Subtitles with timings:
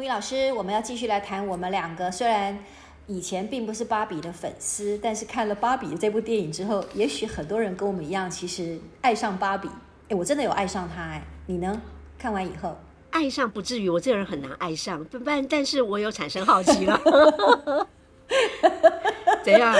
[0.00, 2.58] 木鱼老师，我们要继续来谈我们两个，虽然
[3.06, 9.68] 以前并不是芭比的粉丝，但是看了芭比这部电影之后，也许很多人跟我们一样，其实爱上芭比。
[10.08, 11.82] 哎，我真的有爱上她哎，你呢？
[12.18, 12.78] 看完以后，
[13.10, 17.86] 爱上不至于，我这个人很难爱上，不但但是我有产生好奇了。
[19.42, 19.74] 怎样？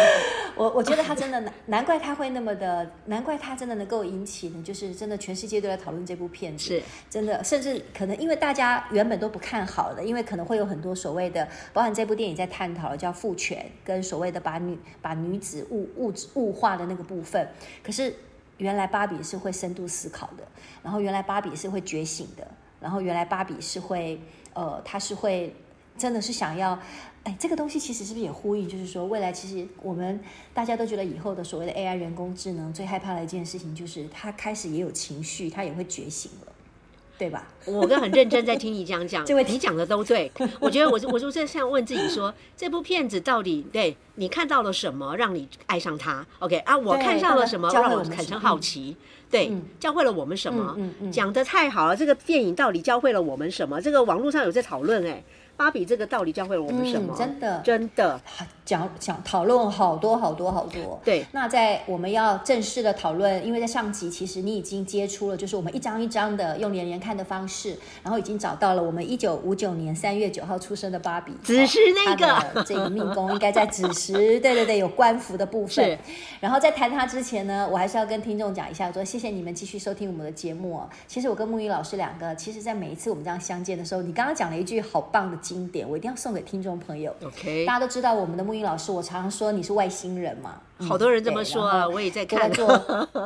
[0.56, 17.48] 我我觉得他真的难，难怪他会那么的，难怪他真的能够引起呢，就是真的全世界都在讨论这部片子，是真的，甚至可能因为大家原本都不看好的，因为可能会有很多所谓的，包含这部电影在探讨的叫父权跟所谓的把女把女子物物质物化的那个部分，
[17.82, 18.14] 可是。
[18.60, 20.45] 原来芭比是会深度思考的，
[20.82, 22.46] 然后原来芭比是会觉醒的，
[22.79, 24.20] 然后原来芭比是会，
[24.52, 25.57] 呃，她是会，
[25.96, 26.79] 真的是想要，
[27.24, 28.68] 哎，这个东西其实是不是也呼应？
[28.68, 30.21] 就是说，未来其实我们
[30.54, 36.52] 大家都觉得以后的所谓的 AI 人工智能最害怕的一件事情，就是它开始也有情绪，它也会觉醒了。
[37.18, 37.46] 对吧？
[37.66, 40.32] 我跟很认真在听你讲讲，这位你讲的都对。
[40.59, 48.96] 我觉得我我就在想问自己说， 这部片子到底对你看到了什么，让你爱上它？OK 啊，我看上了什么，让我产生好奇？
[49.30, 50.74] 对，嗯、教会了我们什么？
[51.13, 53.79] 讲的太好了，这个电影到底教会了我们什么？
[53.82, 55.23] 这个网络上有在讨论哎。
[55.61, 57.15] 芭比这个道理教会了我们什么？
[57.15, 58.19] 嗯、真的，真的
[58.71, 61.01] 讲讲讨论好多好多好多。
[61.04, 75.84] 对，那在我们要正式的讨论，因为在上集其实你已经接触了，就是我们一张一张的用连连看的方式，然后已经找到了我们一九五九年三月九号出生的芭比，子时那个这个命宫应该在子时， 对对对，有官服的部分。
[75.84, 75.98] 是，
[76.38, 80.88] 然后在谈他之前呢，我还是要跟听众讲一下，说谢谢你们继续收听我们的节目哦。
[81.08, 85.41] 其实我跟木鱼老师两个，其实在每一次我们这样相见的时候，你刚刚讲了一句好棒的。
[85.41, 87.16] 经典，我一定要送给听众朋友。
[87.25, 92.50] OK，大家都知道我们的木英老师，我常常说你是外星人嘛，好多人这么说啊，我也在看。
[92.53, 92.69] 做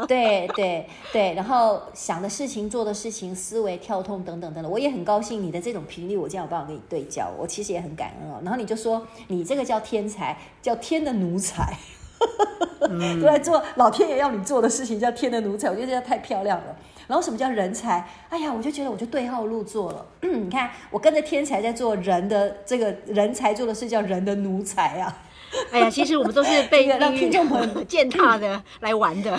[0.06, 8.40] 对对对，然后想的事情、做的事情、思维跳动等等等等，我也很高兴你的这种频率，我这样有办法跟你对焦，我其实也很感恩哦。
[8.44, 12.03] 然后你就说你这个叫天才，叫天的奴才，嗯、
[13.20, 16.76] 都在做老天爷要你做的事情，叫天的奴才，我觉得这样太漂亮了。
[17.06, 18.08] 然后什么叫人才？
[18.30, 20.06] 哎呀，我就觉得我就对号入座了。
[20.22, 25.22] 你看，我跟着天才在做人的这个人才做的事，叫人的奴才啊。
[25.70, 29.38] 哎呀，其实我们都是被 让听众朋友 践踏的来玩的。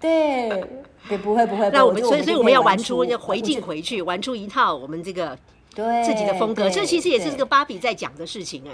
[0.00, 0.48] 对，
[1.08, 1.68] 对，不会不会。
[1.70, 5.36] 那我们所以所以我们要玩出要回敬回去，玩出一套我们这个
[5.74, 6.70] 对自己的风格。
[6.70, 8.72] 这其实也是这个芭比在讲的事情哎。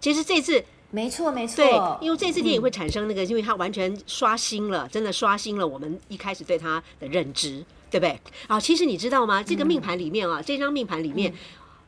[0.00, 0.64] 其实这次。
[0.94, 1.56] 没错，没错。
[1.56, 8.16] 对，因为这次电影会产生那个，嗯、因为它完全刷新了，真的刷新了我们一开始对它的认知，对不对？
[8.46, 9.42] 啊，其实你知道吗？
[9.42, 11.36] 这个命盘里面啊，嗯、这张命盘里面，嗯、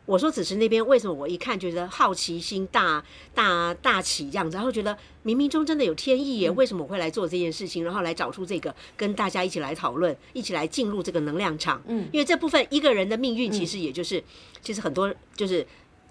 [0.06, 4.92] 我说子时那边为什么我一看觉得好奇心大大大起这样子，然后觉得
[5.24, 6.48] 冥冥中真的有天意耶？
[6.48, 7.84] 嗯、为什么我会来做这件事情？
[7.84, 11.80] 然后来找出这个，跟大家一起来讨论，一起来进入这个能量场。
[11.86, 14.24] 嗯，因为这部分一个人的命运，其实也就是，嗯、
[14.62, 15.64] 其实很多就是。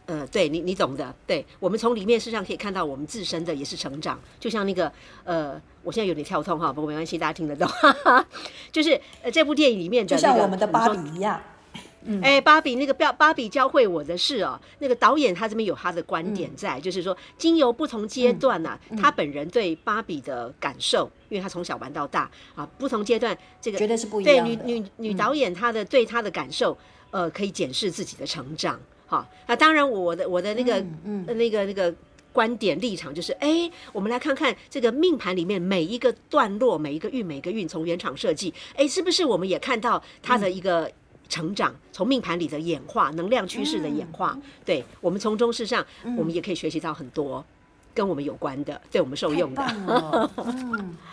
[0.06, 1.14] 呃，对你，你懂的。
[1.26, 4.20] 对，我们从里面事实上可以看到，我们自身的也是成长。
[4.40, 4.92] 就像那个，
[5.24, 7.68] 呃，我现在有点跳痛哈，不过没关系，大家听得懂。
[8.72, 11.42] 就是呃，这部电影里面的、那个，就像我们的芭比一样。
[12.08, 24.46] 嗯，哎，芭比那个芭芭比教会我的事哦，那个导演他这边有他的观点在，嗯、就是说，经由不同阶段呐、啊，嗯嗯、他本人对芭比的感受，因为他从小玩到大啊，不同阶段这个绝对是不一样。
[24.46, 26.78] 对，女女女导演她的、嗯、对她的感受，
[27.10, 28.80] 呃，可以检视自己的成长。
[29.08, 31.94] 好，那当然，我的我的那个、嗯嗯、那个那个
[32.34, 40.92] 观点立场就是，哎，我们来看看这个命盘里面每一个段落、每一个运、每个运，从原厂设计，哎，是不是我们也看到它的一个
[41.30, 44.32] 成长，嗯、从命盘里的演化、能量趋势的演化？
[44.36, 45.86] 嗯、对，我们从中事实上，
[46.18, 47.46] 我们也可以学习到很多。
[47.96, 50.30] 跟我们有关的，对我们受用的，嗯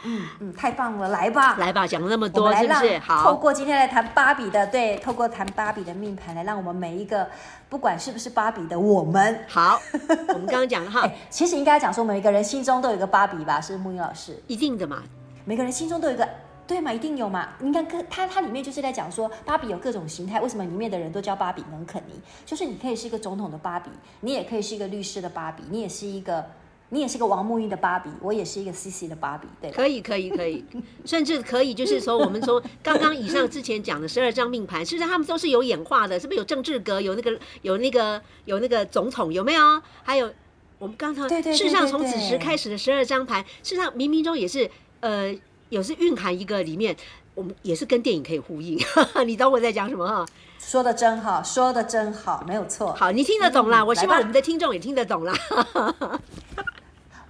[0.04, 2.98] 嗯嗯，太棒了，来吧，来吧，讲了那么多，是不是？
[2.98, 7.28] 好，透过今天来谈芭比的，对，透过谈芭比的命盘，来让我们每一个，
[7.68, 9.80] 不管是不是芭比的我们，好，
[10.30, 13.60] 我们刚刚讲了哈， 其实应该讲说，每一个人心中都有一个芭比吧？
[13.60, 15.04] 是木英老师，一定的嘛，
[15.44, 16.28] 每个人心中都有一个，
[16.66, 16.92] 对嘛？
[16.92, 17.50] 一定有嘛？
[17.60, 22.20] 你看，它它里面就是在讲说，芭比有各种形态，为什么里面的人都叫芭比能肯尼？
[22.44, 23.88] 就是你可以是一个总统的芭比，
[24.18, 26.44] 你也可以是一个律师的芭比，你也是一个。
[26.94, 30.62] 你也是个王沐浴的芭比，我也是一个 CC 的芭比，对，可以，可以，可以，
[31.06, 39.82] 甚至可以，就是说，我们从 刚刚以上之前讲的十二张命盘，实际上他们都是有演化的，是不是有政治格，有那个，有那个，有那个总统，有没有？
[40.02, 40.30] 还有
[40.78, 45.34] 我们刚才，事实上从子时开始的十二张盘，事实上冥冥中也是，呃，
[45.70, 46.94] 也是蕴含一个里面，
[47.34, 48.78] 我们也是跟电影可以呼应，
[49.26, 50.26] 你懂我在讲什么哈？
[50.58, 52.92] 说的真好，说的真好，没有错。
[52.92, 55.32] 好，你听得懂啦，嗯、我希望我们的听众也听得懂啦。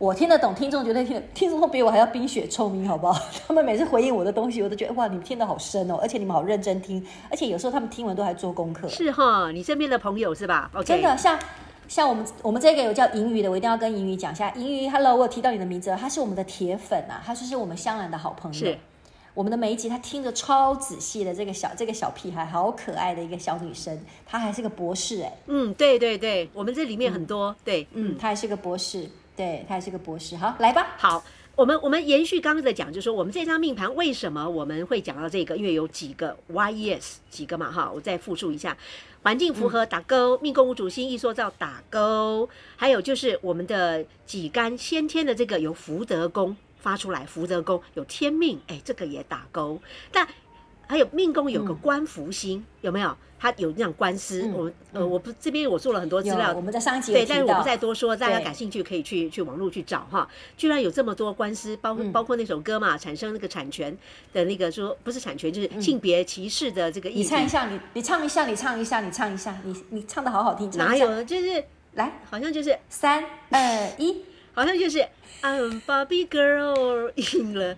[0.02, 3.24] 我听得懂，听众绝对听得，听众比我还要冰雪聪明，好不好？
[3.46, 8.88] 他们每次回应我的东西，我都觉得哇，你们听得好深哦，而且你们好认真听，而且有时候他们听完都还做功课。
[8.88, 10.82] 是哈，你身边的朋友是吧？Okay.
[10.82, 11.38] 真的，像
[11.86, 14.50] 像我们我们这个有叫银鱼的，我一定要跟银鱼讲一下。
[14.56, 18.58] 银鱼，Hello，我有提到你的名字，他是我们的铁粉啊，他就是我们香兰的好朋友。
[18.58, 18.76] 是，
[19.34, 23.96] 我们的每一集他听着超仔细的，这个小这个小屁孩，好可爱的一个小女生，
[24.26, 25.32] 她还是个博士哎。
[25.46, 29.08] 嗯，对对对，我们这里面很多，嗯、对，嗯，她还是个博士。
[29.36, 30.36] 对，他也是个博士。
[30.36, 30.94] 好，来吧。
[30.98, 31.24] 好，
[31.56, 35.56] 我们我们延续刚刚的讲，就是说我们这张命盘为什么我们会讲到这个？
[35.56, 38.76] 因为有几个 YES 几个嘛，哈，我再复述一下：
[39.22, 49.80] 环境符合打勾，嗯、命宫无主星，易塑造打勾，还有就是我们的己干先天的这个由福德宫发出来，福德宫有天命，哎，这个也打勾。
[50.10, 50.28] 但
[50.92, 53.16] 还有命宫有个官福星，嗯、有没有？
[53.40, 60.28] 他有那种官司，嗯、我呃，我不这边我做了很多资料，我们在上一集对，但是我不再多说，大家感兴趣可以去去网络去找哈。
[60.56, 63.96] 居然有这么多官司，包括、嗯、包括那首歌嘛，产生那个产权
[64.34, 67.18] 的那个说不是产权，就是性别歧视的这个意思。
[67.18, 70.70] 你唱一下，你你唱一下，你唱一下，你唱一下，你你唱的好好听。
[70.76, 71.24] 哪有？
[71.24, 74.22] 就是来，好像就是三二一。
[74.54, 74.98] 好像就是
[75.42, 77.74] I'm Barbie Girl 赢了，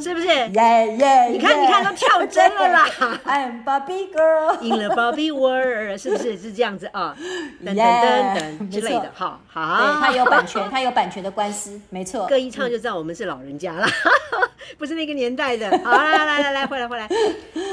[0.00, 0.26] 是不是？
[0.26, 1.28] 耶耶！
[1.30, 2.88] 你看，你看，都跳针了啦！
[3.24, 6.36] I'm Barbie Girl 赢了 Barbie World，是不是？
[6.36, 7.16] 是这样子啊？
[7.64, 10.00] 等等等等之类的，好好。
[10.00, 12.26] 他有版权，他有版权的官司，没错。
[12.26, 13.86] 歌一唱就知道我们是老人家了，
[14.76, 15.70] 不是那个年代的。
[15.84, 17.06] 好，来来来来，回来回来。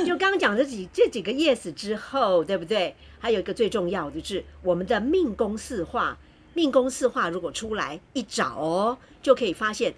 [0.05, 2.95] 就刚刚讲这几这几个 Yes 之后，对不对？
[3.17, 6.17] 还有一个最重要的就是我们的命宫四化。
[6.53, 9.93] 命宫四化如果出来一找哦，就可以发现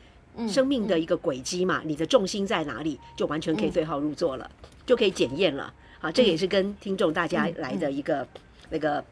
[0.48, 5.74] 生命的一个轨迹嘛，你的重心在哪里，就完全可以对号入座了，嗯、就可以检验了。
[6.00, 8.28] 好，这个也是跟听众大家来的一个、
[8.70, 9.04] 那个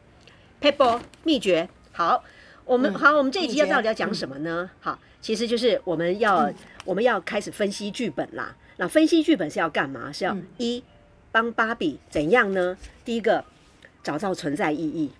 [0.60, 0.84] 撇步
[1.24, 1.68] 秘诀。
[1.90, 2.22] 好，
[2.64, 4.68] 我们、嗯、好，我们这一集要到底要讲什么呢？
[4.72, 6.54] 嗯、好，其实就是我们要、嗯、
[6.84, 8.54] 我们要开始分析剧本啦。
[8.76, 10.12] 那分析剧本是要干嘛？
[10.12, 10.82] 是要一
[11.30, 12.76] 帮芭比怎样呢？
[13.04, 13.44] 第一个
[14.02, 15.10] 找到存在意义。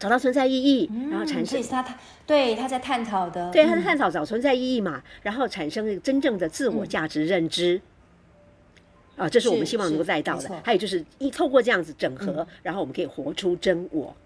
[0.00, 1.62] 找到存在意义，嗯、然后产生。
[1.62, 7.80] 他他对他在探讨的，对他在探讨找存在意义嘛，嗯、然后产生一个真正的自我价值认知。
[9.16, 10.50] 嗯、啊，这是我们希望能够带到的。
[10.64, 14.16] 还有就是一透过这样子整合，嗯、然后我们可以活出真我，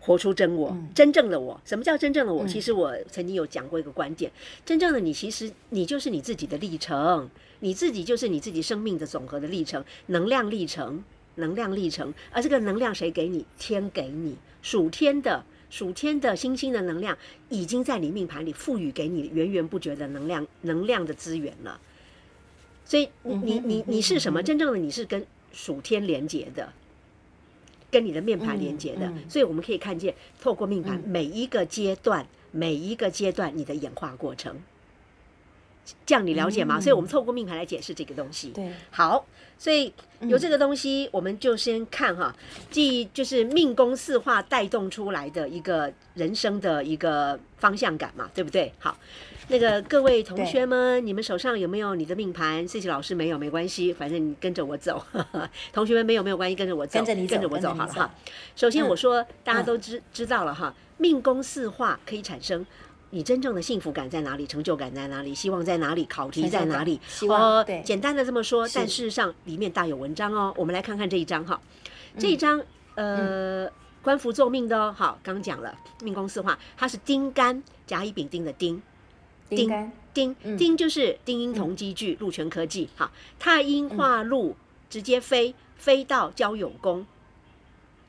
[0.00, 1.60] 活出真我，嗯、真正的我。
[1.64, 2.44] 什么叫真正的我？
[2.44, 4.30] 嗯、其实我曾经有讲过一个观点：
[4.64, 11.02] 真正的你，其实你就是你自己的历程，你自己就是你自己生命的总和的历程，能量历程，
[11.36, 12.12] 能量历程。
[12.30, 13.44] 而这个能量谁给你？
[13.58, 14.36] 天给你。
[14.62, 17.18] 属天的属天的星星的能量
[17.48, 21.80] 已经在你命盘里赋予给你源源不绝的能量能量的资源了，
[22.84, 24.40] 所以你你你你是什么？
[24.42, 26.72] 真正的你是跟属天连接的，
[27.90, 34.56] 跟你的命盘连接的，所以我们可以看见透过命盘每一个阶段、嗯、每一个阶段你的演化过程，
[36.06, 36.78] 这样你了解吗？
[36.78, 38.48] 嗯、所以我们透过命盘来解释这个东西。
[38.50, 39.24] 对，好。
[39.58, 39.92] 所以
[40.22, 42.34] 有这个东西，我们就先看哈，
[42.68, 48.72] 即就是命宫四化带动出来的一个人生的一个方向感嘛，对不对？
[48.80, 48.98] 好，
[49.46, 55.00] 那个各位同学们，你们手上有没有你的命盘？Cici 老师没有，没关系，反正你跟着我走。
[55.72, 58.12] 同学们没有没有关系，跟着我走，跟着你跟着我走好了哈。
[58.56, 62.66] 首先我说，大家都知知道了哈，命宫四化可以产生。
[63.14, 64.46] 你真正的幸福感在哪里？
[64.46, 65.34] 成就感在哪里？
[65.34, 66.02] 希望在哪里？
[66.06, 66.98] 考题在哪里？
[67.06, 70.52] 希望哦，对，简单的这么说，但事实上里面大有文章哦。
[70.56, 71.60] 我们来看看这一张哈，
[72.18, 72.58] 这一张
[72.94, 73.70] 呃，
[74.02, 74.94] 官福作命的哦。
[74.96, 78.80] 好，刚讲了命宫四化，它是丁干甲乙丙丁的丁，
[79.50, 82.88] 丁丁丁就是丁英同机具，禄权科技。
[82.96, 84.56] 好，太阴化禄，
[84.88, 87.06] 直接飞飞到交友宫。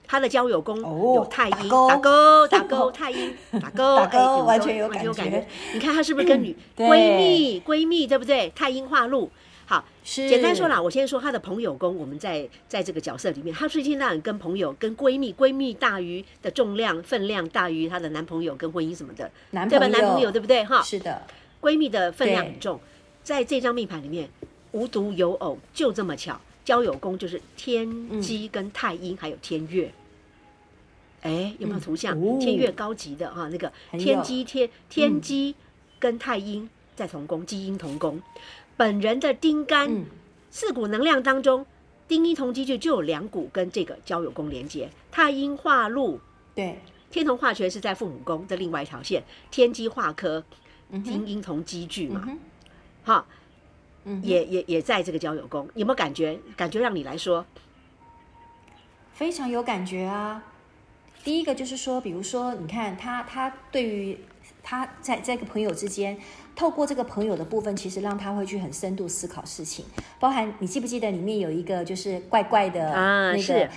[0.06, 5.48] 他的交友宫有太阴，打勾打勾，太阴打勾，打勾，完全有感觉。
[5.74, 8.52] 你看他是不是跟女闺蜜闺蜜对不对？
[8.56, 9.32] 太阴化禄，
[9.66, 19.88] 好，简单说啦，我先说他的朋友宫，我们在在这个角色里面，他最近那样跟朋友、跟闺蜜，闺蜜大于的重量分量大于她的男朋友跟婚姻什么的，对吧？
[19.88, 20.64] 男朋友对不对？
[20.66, 21.24] 哈，是的，
[21.62, 22.80] 闺蜜的分量很重，
[23.24, 24.30] 在这张命盘里面
[24.74, 26.40] 无独有偶，就这么巧。
[26.64, 29.94] 交友宫就是天机跟太阴，还有天月，
[31.22, 32.18] 哎，有没有图像？
[32.18, 32.22] 嗯。
[32.22, 35.56] 哦、天月高级的哈、啊，那个天机天天机
[36.00, 38.22] 跟太阴在同宫，基因同宫。
[38.76, 40.06] 本人的丁干、嗯、
[40.50, 41.66] 四股能量当中，
[42.08, 44.90] 丁一同机就就有两股跟这个交友宫连接。
[45.12, 46.20] 太阴化禄，
[46.56, 46.80] 对，
[47.12, 49.24] 天同化权是在父母宫的另外一条线。
[49.52, 50.44] 天机化科，
[50.90, 52.40] 嗯、丁阴同机聚嘛，嗯、
[53.04, 53.36] 好，嗯、
[54.22, 56.38] 也也也在这个交友宫，有没有感觉？
[56.56, 57.46] 感觉让你来说，
[59.14, 60.44] 非常有感觉啊。
[61.24, 64.20] 第一个就是说，比如说，你看他，他对于
[64.62, 66.18] 他在这个朋友之间，
[66.54, 69.86] 透过这个朋友的部分，其实让他会去很深度思考事情。
[70.20, 73.70] 包含你记不记得里面有一个就是怪怪的啊，那个是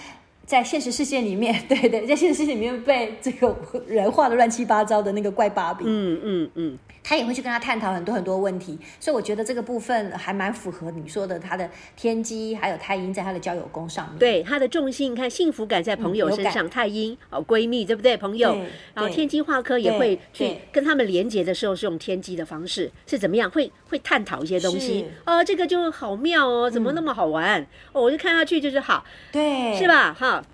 [0.46, 3.54] 在现实世界里面， 对对，在现实世界里面被这个
[3.86, 6.78] 人画的乱七八糟的那个怪芭比，嗯嗯嗯。
[7.08, 14.18] 他也会去跟他探讨很多很多问题，所以我觉得这个部分还蛮符合你说的，他的天机还有太阴在他的交友宫上面。
[14.18, 18.16] 对，他的重心，你看幸福感在朋友身上，嗯、太阴哦闺蜜对不对？
[18.16, 18.56] 朋友，
[18.92, 23.48] 然后天机化科也会去跟他们连接的时候是用天机的方式，是怎么样？
[23.48, 25.06] 会会探讨一些东西。
[25.24, 27.60] 哦，这个就好妙哦，怎么那么好玩？
[27.60, 30.12] 嗯、哦，我就看下去就是好，对，是吧？
[30.12, 30.44] 哈，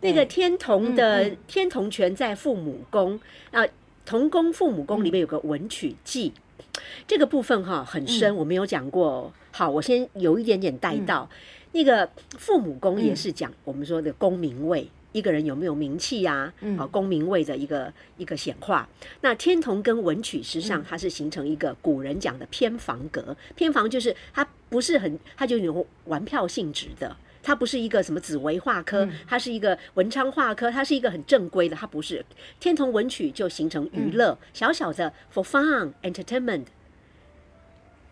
[0.00, 3.64] 那个天童的、天童权在父母宫啊。
[4.08, 6.62] 同宫父母宫里面有个文曲忌，嗯、
[7.08, 11.36] 这个部分哈很深，我没有讲过、好，我先有一点点带到，嗯、
[11.72, 16.54] 那个父母宫也是讲我们说的功名位，嗯、一个人有没有名气呀、啊？
[16.60, 18.88] 嗯、啊，功名位的一个一个显化。
[19.20, 27.16] 那天同跟文曲，实际上它是形成一个古人讲的偏房格，偏房就是它不是很，它就有玩票性质的。
[27.42, 32.24] 它不是一个什么紫薇化科，它是一个文昌化科，它是一个很正规的，它不是。
[32.58, 36.64] 天童文曲就形成娱乐，小小的 for fun entertainment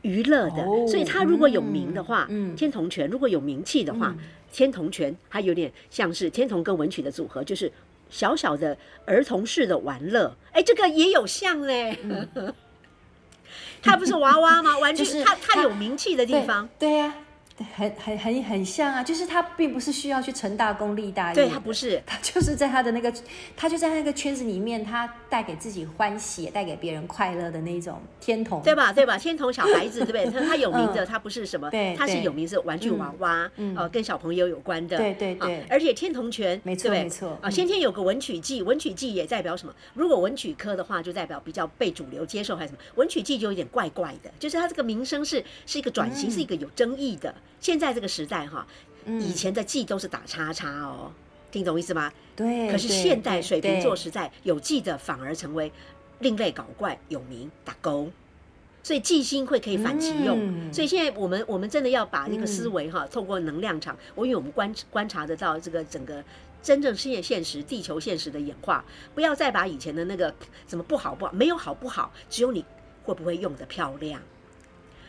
[0.02, 4.14] 娱乐的，所以它如果有名的话，天童权如果有名气的话，
[4.54, 7.70] 天童拳它有点像是天童跟文曲的组合，就是
[8.08, 11.98] 小小的儿童式的玩乐，哎，这个也有像嘞，
[13.82, 14.78] 它不是娃娃吗？
[14.78, 17.12] 玩具，它它有名气的地方，对呀。
[17.76, 23.12] 很很很很像啊，就是他并不是需要去成大功立大业，对他不是，他就是在他的那个，
[23.56, 28.92] 他就在那个圈子里面，他带给自己欢喜，也带给别人快乐的那种天童，对吧？
[28.92, 29.16] 对吧？
[29.16, 30.24] 天童小孩子，对不对？
[30.30, 35.64] 他他有名的， 他不是什么，他是有名是玩具娃娃，呃，跟小朋友有关的，对对对。
[35.70, 39.72] 而且天童拳，没错没错啊，先天有个文曲忌，文曲忌也代表什么？
[39.94, 42.78] 如果文曲科的话，就代表比较被主流接受还是什么？
[42.96, 47.32] 文曲忌就有点怪怪的，就是他这个名声是是一个转型，是一个有争议的。
[47.60, 48.66] 现在这个时代哈，
[49.06, 51.12] 以前的记都是打叉叉哦，
[51.50, 52.12] 听懂意思吗？
[52.36, 52.70] 对。
[52.70, 55.72] 可是现代水瓶座时代有记的反而成为
[56.18, 58.10] 另类搞怪有名打勾，
[58.82, 60.72] 所以记星会可以反其用。
[60.72, 66.22] 所以现在我们我们真的要把那个思维哈，透过能量场，我因为我们观观察得到这个整个
[66.62, 68.84] 真正世界现实、地球现实的演化，
[69.14, 70.34] 不要再把以前的那个
[70.68, 72.64] 什么不好不好，没有好不好，只有你
[73.04, 74.20] 会不会用得漂亮。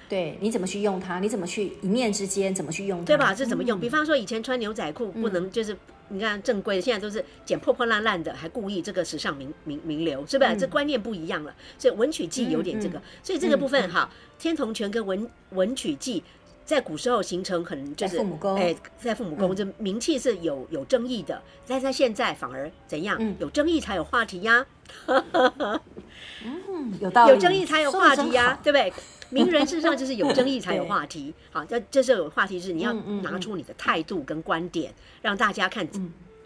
[0.08, 1.20] 对，你怎么去用它？
[1.20, 3.06] 你怎么去一念之间怎么去用它？
[3.06, 3.34] 对吧？
[3.34, 3.80] 这怎么用？
[3.80, 5.76] 比方说以前穿牛仔裤不能就是，
[6.10, 10.56] 你看正规的，现在都是剪破破烂烂的，还故意这个时尚名名名流，是不是？
[10.58, 11.54] 这观念不一样了。
[11.78, 16.24] 所以文曲忌有点这个，所以这个部分哈，天同泉跟文文曲忌
[16.64, 23.20] 在古时候形成很就是父母宫，哎，在父母宫这名气是有有争议的，但在现在反而怎样？
[23.40, 24.66] 有争议才有话题呀。
[25.08, 28.94] 嗯，有道理，有争议才有话题呀，对不对？
[29.30, 35.88] 名人事实上就是有争议才有话题， 好，这这是有话题，是你要拿出你的态度跟观点，让大家看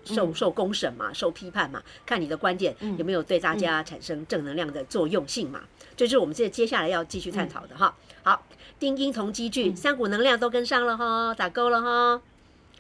[0.06, 5.62] 受受公审嘛，受批判嘛，看你的观点有没有对大家产生正能量的作用性嘛，
[5.96, 7.94] 这就是我们这接下来要继续探讨的哈。
[8.24, 8.46] 好，
[8.80, 12.22] 丁丁同机聚，三股能量都跟上了哈，打勾了哈，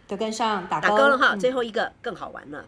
[0.08, 1.36] 都跟上打打勾了哈。
[1.36, 2.66] 最后一个更好玩了，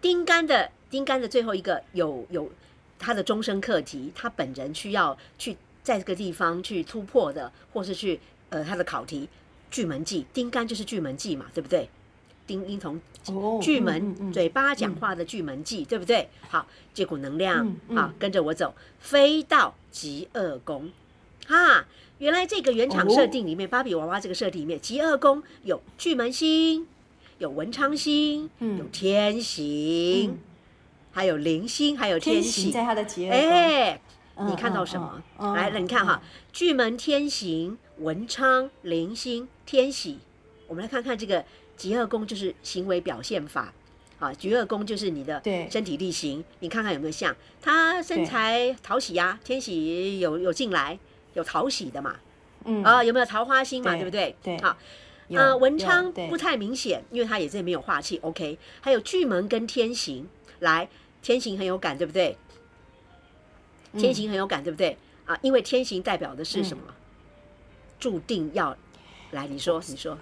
[0.00, 2.50] 丁干的丁干的最后一个有有
[2.98, 5.56] 他的终身课题，他本人需要去。
[5.82, 8.20] 在这个地方去突破的，或是去
[8.50, 9.28] 呃他的考题，
[9.70, 11.88] 巨门忌，丁干就是巨门忌嘛，对不对？
[12.44, 13.00] 丁阴同
[13.62, 16.28] 巨门，嘴巴讲话的巨门忌，对不对？
[16.48, 20.90] 好，这股能量啊，跟着我走，飞到极恶宫，
[21.46, 21.86] 哈，
[22.18, 26.86] 原来这个原厂设定里面，芭比娃娃这个设定里面，极恶宫有巨门星，
[27.38, 30.36] 有文昌星，有天行，
[31.12, 33.98] 还有灵星，还有天喜，在他的疾厄宫。
[34.38, 35.22] 你看到什么？
[35.54, 36.22] 来，那你看哈，
[36.52, 40.18] 巨门天行、文昌、灵星、天喜。
[40.66, 41.44] 我们来看看这个
[41.76, 43.72] 极恶宫，就是行为表现法。
[44.18, 46.42] 啊，疾厄宫就是你的身体力行。
[46.60, 49.38] 你看看有没有像他身材讨喜呀？
[49.44, 50.98] 天喜有有进来
[51.34, 52.16] 有讨喜的嘛？
[52.64, 53.94] 嗯啊，有没有桃花星嘛？
[53.96, 54.34] 对不对？
[54.42, 54.56] 对。
[54.62, 54.76] 好，
[55.30, 58.18] 呃，文昌不太明显，因为他也是没有化气。
[58.22, 60.28] OK，还有巨门跟天行。
[60.60, 60.88] 来，
[61.20, 62.36] 天行很有感，对不对？
[63.96, 64.96] 天行很有感，对不对？
[65.26, 66.82] 啊，因为天行代表的是什么？
[66.88, 66.94] 嗯、
[67.98, 68.76] 注定要
[69.30, 70.18] 来，你说，你说。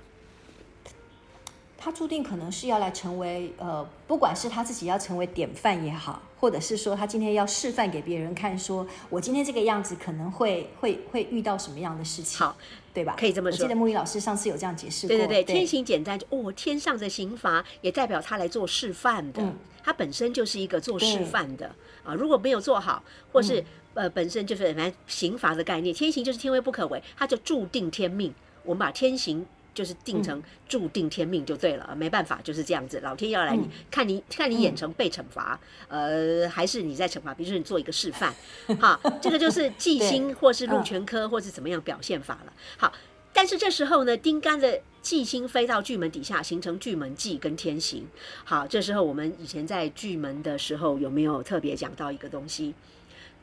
[1.83, 12.55] 他注定可能是要来成为呃，不管是他自己要成为典范也好，或者是说他今天要示范给别人看说，说我今天这个样子可能会会会遇到什么样的事情，好，
[12.92, 13.16] 对吧？
[13.18, 13.59] 可以这么说。
[13.59, 15.16] 我记得木鱼老师上次有这样解释过。
[15.16, 22.14] 对对对，对天刑简单就哦，天上的刑罚也代表他来做示范的，嗯、他本身就是一个做示范的啊。
[22.14, 28.35] 如果没有做好，或是、嗯、呃本身就是反正刑罚的概念，天刑就是天威不可违，他就注定天命。
[28.64, 29.47] 我们把天刑。
[29.73, 33.00] 就是定成注定天命就对了，嗯、没办法就是这样子。
[33.00, 35.59] 老天要来你，嗯、看你看你演成被惩罚，
[35.89, 37.33] 嗯、呃，还是你在惩罚？
[37.35, 38.35] 比如说你做一个示范，
[38.81, 42.53] 哈，这个就是忌星或是禄全科或是怎么样表现法了。
[42.77, 42.93] 好，
[43.33, 48.07] 但是这时候呢，丁干的忌星飞到巨门底下，形成巨门忌跟天刑。
[48.45, 52.75] 好，这时候我们以前在巨门的时候有没有特别讲到一个东西？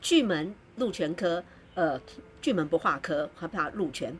[0.00, 1.42] 巨门禄全科，
[1.74, 2.00] 呃，
[2.40, 4.16] 巨门不化科，害怕禄权。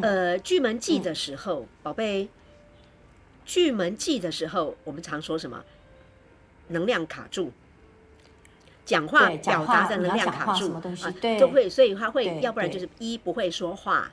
[0.00, 2.28] 呃，巨门忌的时候，宝贝，
[3.44, 5.62] 巨门忌的时候，我们常说什么？
[6.68, 7.52] 能量卡住，
[8.86, 10.82] 讲话表达的能量卡住啊，
[11.38, 14.10] 都会，所以他会，要不然就是一不会说话，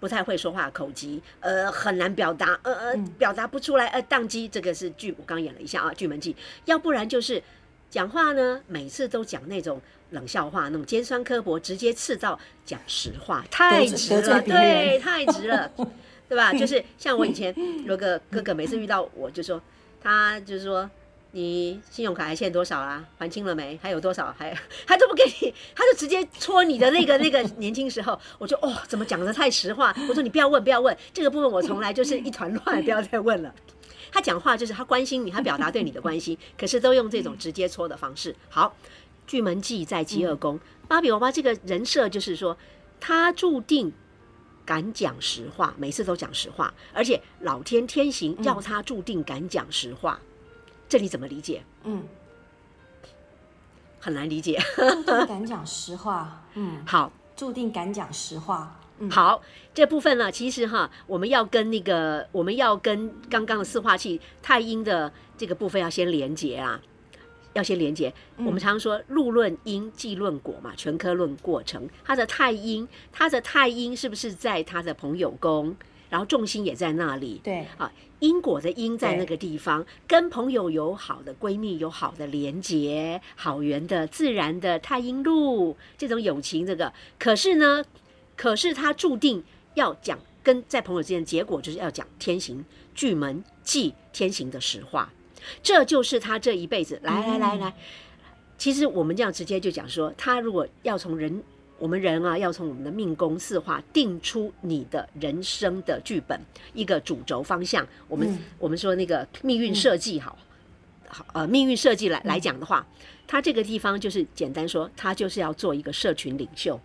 [0.00, 6.34] 不太会说话，口疾，呃，很难表达，呃呃，表达不出来，呃，宕机，这个是剧，我刚演了一下啊，巨门忌，
[6.64, 7.42] 要不然就是
[7.94, 9.80] 讲话呢，每次都讲那种。
[10.10, 15.68] 冷笑话，那种尖酸刻薄，直接刺到讲实话，太直了，对，太直了，
[16.28, 16.52] 对吧？
[16.52, 17.52] 就是像我以前
[17.84, 19.60] 有个哥哥，每次遇到我就说，
[20.00, 20.88] 他就是说，
[21.32, 23.04] 你信用卡还欠多少啊？
[23.18, 23.76] 还清了没？
[23.82, 24.32] 还有多少？
[24.38, 29.92] 还 他都不给你，他就直接戳你的那个那个年轻时候，我就哦，怎么讲的太实话？
[30.08, 33.52] 我说你不要问，不要问这个部分，我从来就是一团乱，不要再问了。
[34.14, 38.34] 他讲话就是他关心你，他表达对你的关心， 可是都用这种直接戳的方式。
[38.48, 38.74] 好。
[39.26, 42.54] 巨门忌在疾厄宫，芭比娃娃这个人设就是说，
[43.00, 43.90] 他注定
[44.66, 50.26] 敢讲实话，每次都讲实话，而且老天天行要他注定敢讲实话，嗯、
[50.90, 51.64] 这你怎么理解？
[51.84, 52.04] 嗯，
[53.98, 54.60] 很难理解。
[54.76, 66.80] 注定敢讲实话，嗯，好，注定敢讲实话，嗯，好，这部分呢，其实哈，我们要跟那个，我们要跟刚刚的四化气太阴的这个部分要先连接啊。
[67.54, 71.88] 要先连接，我们常常说禄论因，忌论果嘛，全科论过程。
[72.04, 75.76] 它的太阴，它的太阴是不是在它的朋友宫？
[76.10, 77.40] 然后重心也在那里。
[77.44, 87.84] 对啊，因果的因在那个地方，跟朋友有好的闺蜜有好的连接，好缘的自然的太阴路这种友情，这个可是呢，
[88.36, 89.42] 可是他注定
[89.74, 95.12] 要讲跟在朋友之间，结果就是要讲天行巨门忌天行的实话。
[95.62, 97.74] 这就是他这一辈子来来来来，
[98.56, 101.42] 其实我们这样直接就讲说，他如果要从人，
[101.78, 106.40] 我们人啊，要从我们的命宫四化定出你的人生的剧本，
[106.72, 107.86] 一个主轴方向。
[108.08, 110.38] 我们我们说那个命运设计，好，
[111.08, 112.86] 好呃，命运设计来来讲的话，
[113.26, 116.80] 他这个地方就是简单说，他就是要做一个社群领袖，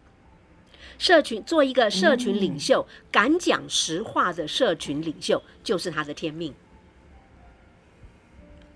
[0.99, 6.53] 社群做一个社群领袖，敢讲实话的社群领袖，就是他的天命。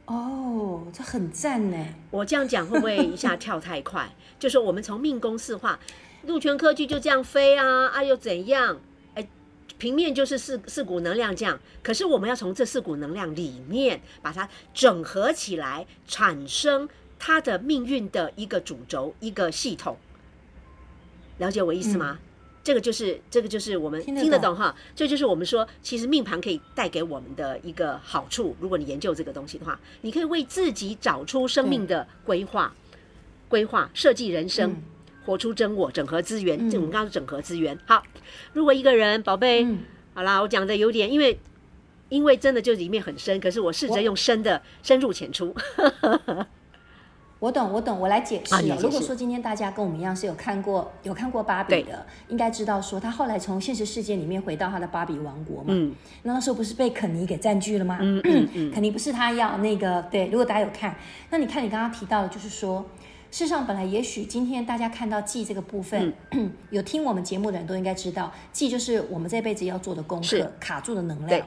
[0.06, 1.78] 哦，这很赞呢！
[2.12, 4.10] 我这样讲会不会一下跳太快？
[4.40, 5.80] 就是我们从命宫四化，
[6.26, 8.80] 禄权科技就这样飞啊啊，又怎样？
[9.16, 9.28] 哎，
[9.78, 11.60] 平面就是四四股能量这样。
[11.82, 19.98] 可是我们要从这四股能量里面把它整合起来，产生它的命运的一个主轴，一个系统。
[21.38, 22.18] 了解我意思吗？
[22.22, 22.28] 嗯
[22.64, 28.56] 这个就是这个就是我们听得懂哈，这就是我们说，其实命盘可以带给我们的一个好处。
[28.58, 32.74] 如果你研究这个东西的话，你可以为自己找出生命的规划、
[33.50, 34.82] 规划设计人生，
[35.26, 36.58] 活出真我，整合资源。
[36.70, 37.78] 这我们刚刚整合资源。
[37.86, 38.02] 好，
[38.54, 39.68] 如果一个人宝贝，
[40.14, 41.38] 好啦，我讲的有点，因为
[42.08, 45.54] 因为真的就里面很深，可是我试着用深的深入浅出。
[47.44, 48.78] 我懂，我懂，我来解释了。
[48.78, 55.66] 如果说今天大家跟我们一样是有看过有看过芭比的，应该知道说他后来从现实世界里面回到他的芭比王国嘛。
[55.68, 55.94] 嗯。
[56.22, 57.98] 那那时候不是被肯尼给占据了吗？
[58.00, 58.72] 嗯嗯嗯。
[58.72, 60.28] 肯尼不是他要那个对？
[60.28, 60.96] 如果大家有看，
[61.32, 62.80] 那你看你刚刚提到的，就是说，
[63.30, 66.14] 事实上本来也许今天大家看到记这个部分，
[66.72, 71.46] 有听我们节目的人都应该知道，记就是我们这辈子要做的功课，卡住的能量。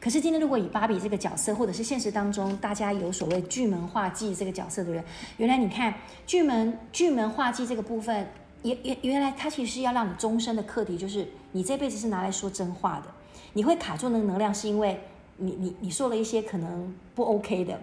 [0.00, 5.04] 可是今天，如果以芭比这个角色，或者是现实当中大家有所谓巨门化忌这个角色的人，
[5.36, 5.94] 原来你看
[6.26, 8.26] 巨门巨门化忌这个部分，
[8.62, 13.06] 原原原来它其实是要让你终身的课题，就是你这辈子是拿来说真话的。
[13.52, 15.00] 你会卡住那个能量，是因为
[15.36, 17.80] 你你你说了一些可能不 OK 的，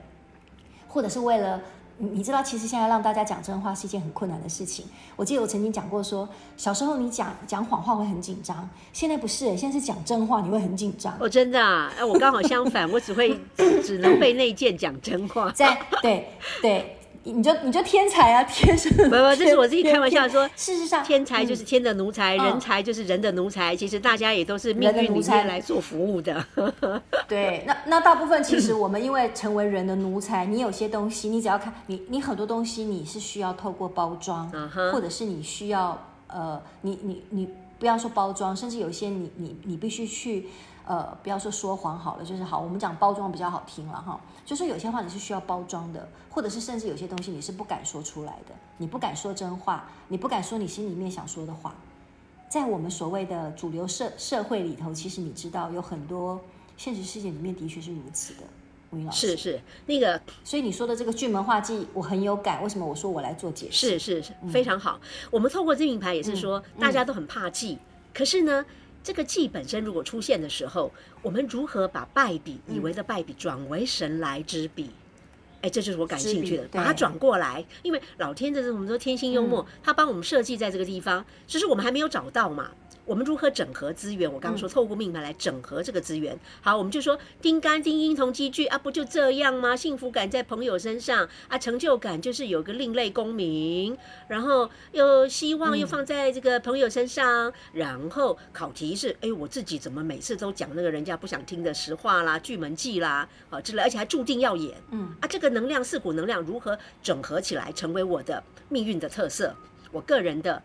[0.88, 1.62] 或者是为了。
[2.00, 4.86] 你你知道，其实现在让大家讲真话是一件很困难的事情。
[5.16, 11.16] 我记得我曾经讲过说，说小时候你讲讲谎话会很紧张，现在不是，现在是讲真话你会很紧张。
[11.20, 11.92] 哦，真的啊？
[11.98, 13.40] 哎，我刚好相反，我只会
[13.84, 15.52] 只能被内建讲真话。
[15.56, 16.28] 在对
[16.62, 16.97] 对。
[17.28, 20.48] 对你就你就天才啊， 天生不不，这是我自己开玩笑说。
[20.56, 23.76] 事实上，天才就是天的奴才，嗯、人才就是人的奴才。
[23.76, 26.46] 其实大家也都是命运奴才来做服务的。
[27.28, 40.48] 对，那那大部分其实我们因为成为人的奴才， 你有些东西，你只要看你你很多东西你是需要透过包装，嗯、或者是你需要呃，你你你不要说包装，甚至有些你你你必须去。
[40.88, 44.20] 呃，不要说说谎好了，就是好，我们讲包装比较好听了哈。
[44.46, 51.76] 就是有些话你是需要包装的，或者是甚至有些东西你是不敢说出来的，你不敢说真话，你不敢说你心里面想说的话。
[52.48, 56.40] 在我们所谓的主流社社会里头，其实你知道有很多
[56.78, 58.44] 现实世界里面的确是如此的。
[58.92, 62.64] 吴云老师是是那个，所以你说的这个巨门化忌，我很有感。
[62.64, 64.00] 为什么我说我来做解释？
[64.00, 64.98] 是是是，非常好。
[65.02, 67.80] 嗯、我们透过这命盘也是说，嗯、大家都很怕忌，嗯、
[68.14, 68.66] 可是呢。
[69.08, 70.92] 这个忌本身如果出现的时候，
[71.22, 74.90] 我们如何把败笔以为的败笔转为神来之笔？
[75.62, 77.64] 哎，这就是我感兴趣的，把它转过来。
[77.84, 82.70] 因为老天这是我们说天性幽默，他帮我们设计在这个地方，只是我们还没有找到嘛。
[83.08, 84.32] 我们如何整合资源？
[84.32, 86.38] 我刚刚说透过命盘来整合这个资源。
[86.60, 89.74] 好，我们就说丁干丁阴同积聚啊，不就这样吗？
[89.78, 104.76] 幸福感在朋友身上啊，成就感就是有个另类功名，然后又希望又放在这个朋友身上，然后考题是哎，我自己怎么每次都讲那个人家不想听的实话啦、巨门忌啦啊之类，而且还注定要演。
[104.92, 109.56] 嗯啊，这个能量四股能量如何整合起来，成为我的命运的特色，
[109.94, 110.62] 我个人的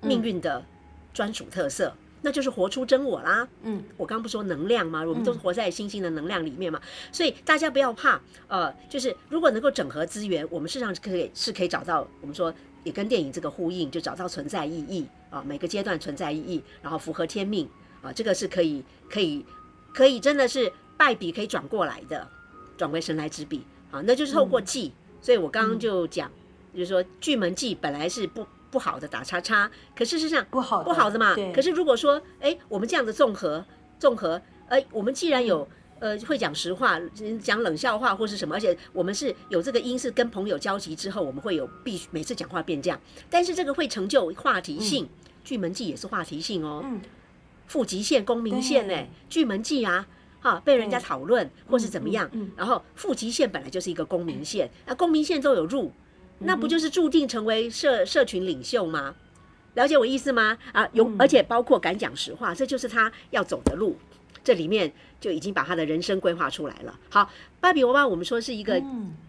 [0.00, 0.64] 命运的。
[1.14, 3.48] 专属特色，那就是活出真我啦。
[3.62, 5.02] 嗯，我刚不说能量吗？
[5.04, 6.80] 我们都是活在星星的能量里面嘛。
[6.82, 15.42] 嗯、所以大家不要怕，呃，就是如果能够整合资源，我们事实上可以是可以找到，我们说也跟电影这个呼应，就找到存在意义啊。
[15.46, 17.68] 每个阶段存在意义，然后符合天命
[18.02, 19.46] 啊，这个是可以可以
[19.94, 22.26] 可以真的是败笔可以转过来的，
[22.76, 24.02] 转为神来之笔啊。
[24.04, 26.28] 那就是透过记，嗯、所以我刚刚就讲，
[26.72, 28.44] 嗯、就是说巨门记本来是不。
[28.74, 31.36] 不好的打叉叉，可事实上不好不好的嘛。
[31.54, 33.64] 可是如果说，哎，我们这样的综合
[34.00, 35.68] 综合，哎，我们既然有
[36.00, 37.00] 呃会讲实话，
[37.40, 43.00] 讲冷笑话或是什么，而且我们是有这个因，是跟朋友交集之后，我们会有必须每次讲话变这样。
[43.30, 45.08] 但是这个会成就话题性，嗯、
[45.44, 46.82] 巨门记也是话题性哦。
[46.84, 47.00] 嗯。
[47.68, 50.04] 富极限功名线呢，巨门记啊，
[50.40, 55.92] 哈，被人家讨论或是怎么样，嗯嗯嗯、然后富极限本来就是一个功名线，那功名线都有入。
[56.44, 59.14] 那不就是注定成为社社群领袖吗？
[59.74, 60.56] 了解我意思吗？
[60.72, 63.96] 啊，有，而且包括敢讲实话，这就是他要走的路。
[64.44, 66.94] 这里面就已经把他的人生规划出来了。
[67.08, 67.30] 好，
[67.60, 68.78] 芭比娃娃，我们说是一个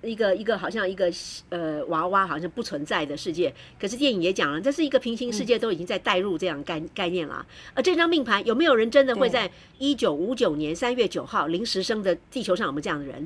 [0.02, 1.10] 一个一个好像一个
[1.48, 3.52] 呃娃娃，好像不存在的世界。
[3.80, 7.46] 可是电影也讲了，这是一个平行世界，都已经在带入这样概概念了。
[7.74, 13.26] 而这张命盘有没有人真的会在一九五九年三月九号临时生的地球上有没有这样的人？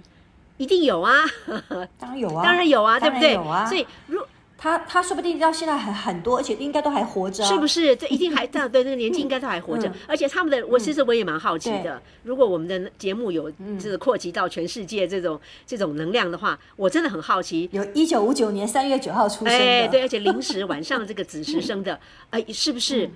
[0.59, 1.23] 一定 有啊，
[1.97, 3.33] 当然有啊，当然有啊，对不对？
[3.33, 4.21] 有啊，所以如
[4.61, 7.95] 他他说不定到现在还很多，而且应该都还活着，是不是？
[7.95, 9.89] 这 一定还这样，对，那个年纪应该都还活着。
[10.05, 12.01] 而且他们的，我其实我也蛮好奇的。
[12.23, 17.69] 如果我们的节目有这个扩及到全世界这种这种能量的话，我真的很好奇。
[17.71, 21.97] 有一九五九年三月九号出生的，哎，对，而且临时晚上这个子时生的，
[22.31, 23.09] 哎，是不是？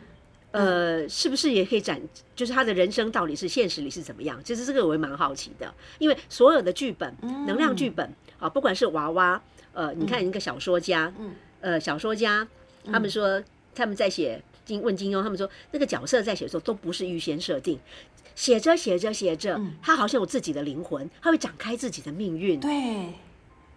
[0.54, 2.00] 呃，是不是也可以展？
[2.36, 4.40] 就是他的人生到底是现实里是怎么样？
[4.44, 7.12] 其实这个我也蛮好奇的，因为所有的剧本，
[7.48, 9.42] 能量剧本啊，不管是娃娃，
[9.74, 12.48] 呃，你看一个小说家，嗯呃，小说家，
[12.86, 17.80] 他们说他们在写金问金庸，他们说那个角色在写的时候都不是预先设定，
[18.36, 22.60] 写着写着写着，他好像有自己的灵魂，他会展开自己的命运。
[22.60, 23.10] 对。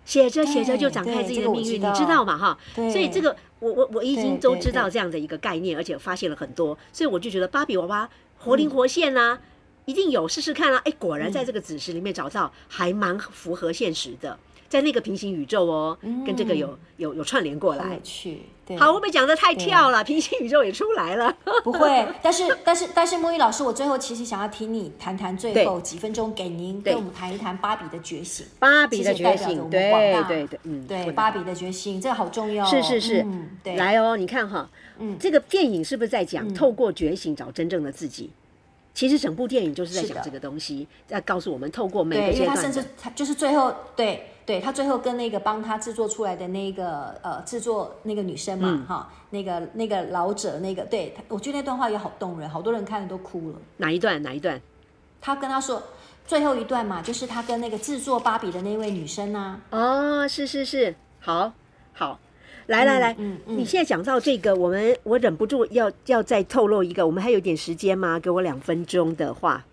[0.07, 2.39] 写着写着就展开自己的命运，这个、你知道嘛？
[2.39, 9.41] 哈，所以这个我我我已经都知道这样的一个概念，而且发现了很多，所以我就觉得芭比娃娃活灵活现啊，嗯、
[9.85, 10.81] 一定有试试看啊！
[10.85, 14.39] 哎，果然在这个子时里面找到，还蛮符合现实的。
[14.69, 17.99] 在那个平行宇宙哦，跟这个有有有串联过来。
[18.03, 18.77] 去，对。
[18.77, 21.35] 好，我被讲的太跳了，平行宇宙也出来了。
[21.63, 28.47] 不会，但是但是但是，沐玉老师，我最后其实想要听你谈谈最后几分钟，给您跟我们谈一谈芭比的觉醒。
[28.59, 29.91] 芭比的觉醒，对
[30.29, 32.65] 对对，嗯，对，芭比的觉醒，这个好重要。
[32.67, 33.27] 是是是，
[33.63, 33.77] 对。
[33.77, 38.31] 来哦，你看哈，嗯，这个电影是不是在讲透过觉醒找真正的自己？
[38.95, 42.49] 其实整部电影就是在讲这个东西，在告诉我们透过每个阶段。
[42.49, 44.31] 因为他甚至他就是最后对。
[44.47, 53.57] 对，他最后跟那个帮他制作出来的那个呃制作那个女生嘛哈、嗯，那个那个老者那个，对，我觉得那段话也好动人，好多人看了都哭了。
[53.77, 54.23] 哪一段？
[54.23, 54.61] 哪一段？
[55.21, 55.83] 他跟他说，
[56.25, 59.61] 最后一段嘛，就是他跟那个制作芭比的那位女生啊。
[59.71, 61.53] 哦，是是是，好，
[61.93, 62.21] 好，
[62.67, 68.21] 来来来，嗯嗯，你现在讲到这个，我们我忍不住要要再透露一个，我们还有点时间吗？
[68.21, 69.65] 给我两分钟的话，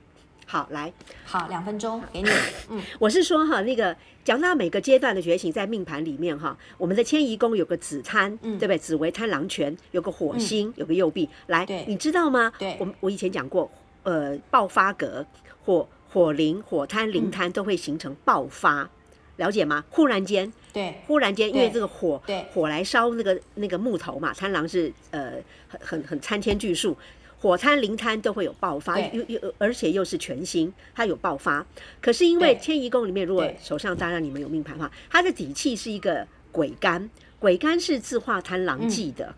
[0.54, 0.94] 好，来，
[1.26, 2.30] 好，两分钟给你。
[2.70, 8.78] 嗯，我是说哈，那个讲到每个阶段的觉醒，在命盘里面哈，我们的迁移宫有个子贪，嗯，对不对？
[8.78, 12.54] 紫微贪狼权，有个火星，有个右臂，来，你知道吗？
[12.60, 13.68] 对，我我以前讲过，
[14.04, 15.26] 呃，爆发格
[15.66, 15.90] 火。
[16.12, 18.90] 火灵、火贪、灵贪都会形成爆发，嗯、
[19.38, 19.84] 了解吗？
[19.90, 24.32] 忽然间，对，忽然间，因为这个火，对，火来烧那个那个木头嘛。
[24.32, 25.38] 贪狼是呃
[25.68, 26.96] 很很很参天巨树，
[27.44, 31.66] 火贪、灵贪都会有爆发，又又而且又是全新，它有爆发。
[32.00, 39.26] 可是因为迁移宫里面，如果手上当然你们有命盘的话，它的底气是一个鬼干，鬼干是自化贪狼忌的。
[39.26, 39.36] 嗯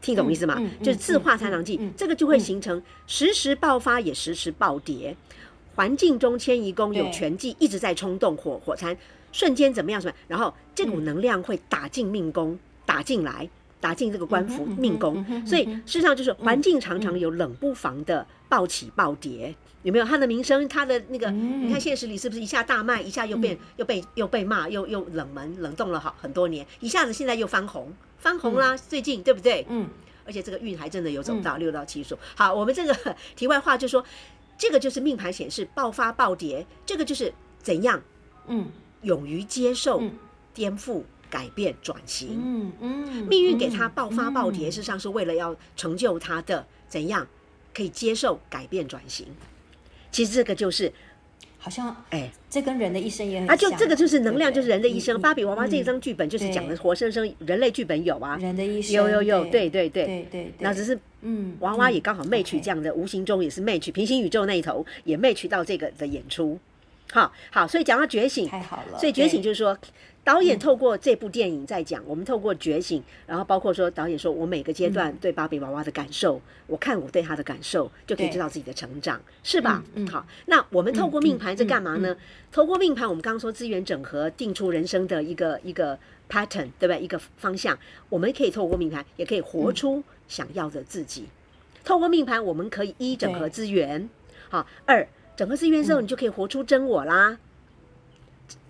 [0.00, 0.54] 听懂意思吗？
[0.60, 5.16] 嗯嗯嗯、就是自化贪狼忌，这个就会形成时时爆发，也时时暴跌。
[5.74, 8.96] 环、嗯、境中迁移宫有权忌一直在冲动火，火火贪
[9.32, 10.14] 瞬间怎么样什么？
[10.28, 15.24] 然后这股能量会打进命宫，打进来，打进这个官府命宫。
[15.46, 20.04] 所以事实上就是环境常常有冷不防的暴起暴跌，有没有？
[20.04, 27.92] 他的名声，他的那个，嗯、你看现实里是不是一下大卖，一下又变、嗯、又被又被骂，又又冷门冷冻了好很多年，一下子现在又翻红。
[28.18, 29.64] 翻红啦，最近对不对？
[29.68, 29.88] 嗯，
[30.26, 32.18] 而且这个运还真的有走到六到七数。
[32.34, 32.96] 好，我们这个
[33.36, 34.04] 题外话就是说，
[34.58, 38.02] 这个就是命盘显示爆发暴跌，这个就是怎样？
[38.48, 38.66] 嗯，
[39.02, 40.02] 勇于接受
[40.52, 42.40] 颠覆、改变、转型。
[42.42, 47.26] 嗯嗯，命运给他爆发暴跌，事实上是为了要成就他的怎样
[47.74, 49.26] 可以接受改变、转型。
[50.10, 50.92] 其实这个就是。
[51.60, 53.52] 好像哎，这跟人的一生也很像。
[53.52, 55.20] 啊，就这个就是能量，就是人的一生。
[55.20, 60.54] 芭比娃娃这一张剧本就是讲的活生生人类剧本有啊，人的一生有有有，对对对对对。
[60.60, 66.56] 那只是嗯，娃娃也刚好 match 这样的，无形中也是 match 平行宇宙那一头也 match 到这个的演出。
[67.10, 68.98] 好好，所以讲到觉醒，太好了。
[68.98, 69.76] 所以觉醒就是说。
[70.28, 79.82] 导演透过这部电影在讲，我们透过觉醒，然后包括说导演说，我每个阶段对芭比娃娃的感受，我看我对他的感受，就可以知道自己的成长，是吧？
[79.94, 80.26] 嗯，好。
[80.44, 82.14] 那我们透过命盘在干嘛呢？
[82.52, 87.00] 透过命盘，我们刚刚说资源整合，定出人生的一个一个 pattern，对不对？
[87.00, 87.78] 一个方向，
[88.10, 91.24] 我们可以透过命盘，也可以活出想要的自己。
[91.82, 94.10] 透过命盘，我们可以一整合资源，
[94.50, 97.38] 好；二整合资源之后，你就可以活出真我啦。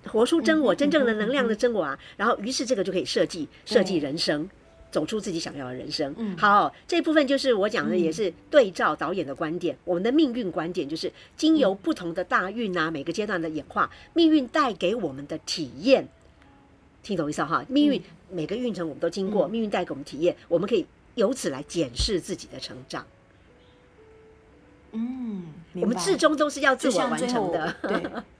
[0.06, 1.98] 活出真我，真正的能量的真我啊！
[2.16, 4.48] 然后，于是这个就可以设计设计人生，
[4.90, 6.14] 走出自己想要的人生。
[6.38, 9.76] 好，这部分就是我讲的，也是对照导演的观点。
[9.84, 16.08] 我们的命运观点就是，经由不同的大运啊，每个阶段的演化，命运带给我们的体验，
[17.02, 17.62] 听懂意思哈？
[17.68, 20.86] 命运每个运程我们都经过，命运带给我们体验，我们可以
[21.16, 23.04] 由此来检视自己的成长。
[24.92, 27.76] 嗯，我们至终都是要自我完成的。
[27.82, 28.02] 对。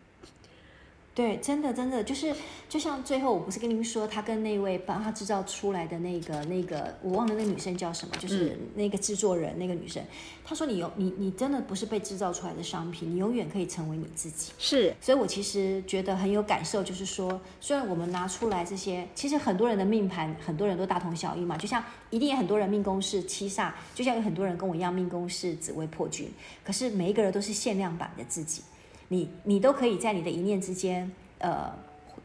[1.18, 2.32] 对，真的真的就是，
[2.68, 10.00] 就像最后我不是跟您说，他跟那位帮他制造出来的那个那个，我忘了那个女生叫什么，就是那个制作人、嗯、那个女生，
[10.44, 14.52] 她说你有你你真的不是被制造出来的商品，你永远可以成为你自己。
[14.58, 26.30] 是，所以我其实觉得很有感受，就是说，虽然我们拿出来这些，其实很多人的命盘，很多人都大同小异嘛，就像一定有很多人命宫是七煞，就像有很多人跟我一样命宫是紫薇破军，
[26.62, 28.62] 可是每一个人都是限量版的自己。
[29.08, 31.72] 你你都可以在你的一念之间，呃，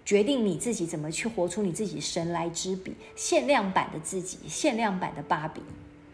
[0.06, 5.62] 决定你自己怎么去活出你自己神来之笔，限量版的自己，限量版的芭比，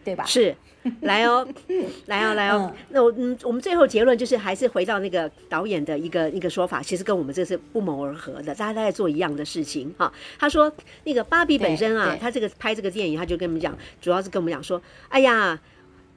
[0.04, 0.24] 对吧？
[0.24, 0.54] 是，
[1.00, 1.46] 来哦，
[2.06, 2.72] 来哦，来哦。
[2.90, 10.12] 那我嗯，我们最后结论就是还是回到那个导演的一个一个说法，其实跟我们这是不谋而合的，大家都在做一样的事情哈。
[10.38, 10.72] 他说
[11.04, 15.60] 那个芭比本身啊，他这个拍这个电影，他就跟我们讲，主要是跟我们讲说，哎呀，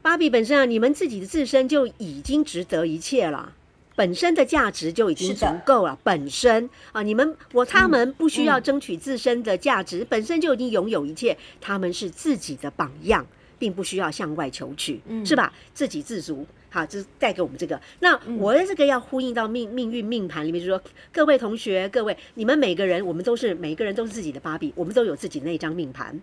[0.01, 3.53] 芭比本身啊，你们自己的自身就已经值得一切了。
[3.95, 13.25] 本身的价值就已经足够了，本身啊，你们我他们不需要争取自身的价值，嗯嗯、本身就已经拥有一切，他们是自己的榜样，
[13.59, 15.53] 并不需要向外求取，嗯、是吧？
[15.75, 17.79] 自给自足，好，这是带给我们这个。
[17.99, 26.19] 那我的这个要呼应到命命运命盘里面，就是说，各位同学，各位，你们每个人，我们都是每个人都是自己的芭比，我们都有自己的那张命盘，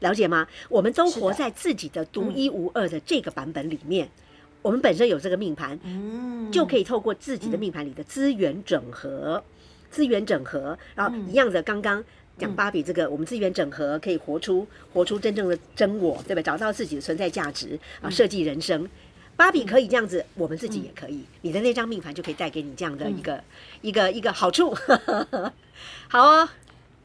[0.00, 0.46] 了解吗？
[0.68, 4.06] 我们都活在自己的独一无二的这个版本里面。
[4.66, 9.40] 我们本身有这个命盘，嗯，就可以透过自己的命盘里的资源整合，
[9.92, 12.02] 资源整合，然后一样的，刚刚
[12.36, 16.42] 讲芭比这个，我们资源整合可以活出活出真正的真我，对吧？
[16.42, 18.88] 找到自己的存在价值啊，设计人生。
[19.36, 21.24] 芭比可以这样子，我们自己也可以。
[21.42, 23.40] 你的那张命盘就可以带给你这样的一个
[23.82, 24.74] 一个一个好处。
[26.08, 26.48] 好哦，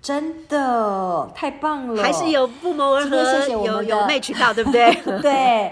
[0.01, 4.91] 真的太棒了，还是有不谋而合，有有 match 到，对不对？
[5.21, 5.71] 对。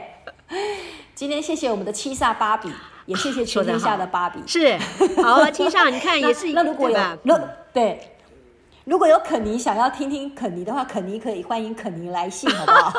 [1.20, 2.72] 今天谢谢我们的七煞芭比，
[3.06, 4.40] 也谢谢全天下的芭比。
[4.48, 4.78] 是，
[5.22, 7.36] 好七煞你看 也是，那如果有，如
[7.74, 8.00] 对。
[8.86, 12.90] 如果有肯尼想要听听肯尼的话，肯尼可以欢迎肯尼来信，好不好？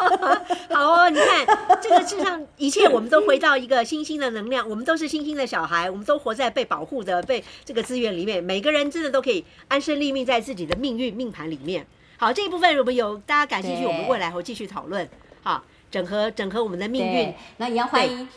[0.70, 11.86] 好哦，你看这个世上一切，我们都回到一个星星的能量，我们都是星星的小孩，我们都活在被保护的、被这个资源里面，每个人真的都可以安身立命在自己的命运命盘里面。
[12.18, 15.08] 好，这一部分如果有大家感兴趣，我们未来会继续讨论。
[15.42, 18.28] 好，整合整合我们的命运，那一样欢迎。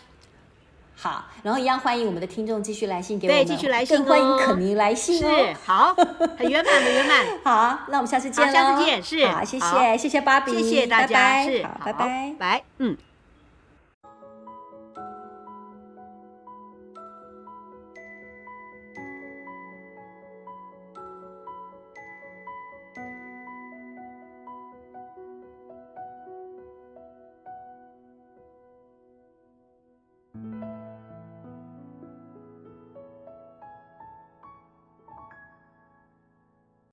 [0.95, 4.03] 好，然后一样欢迎我们的听众继续来信给我们，对，继续来信哦。
[4.03, 5.29] 更欢迎肯尼来信哦。
[5.29, 5.93] 是，好，
[6.37, 7.25] 很圆满，很圆满。
[7.43, 8.53] 好，那我们下次见喽。
[8.53, 9.27] 下次见，是。
[9.27, 12.95] 好，谢谢，谢谢芭比，谢谢大家，拜拜，是，好，拜拜，拜，嗯。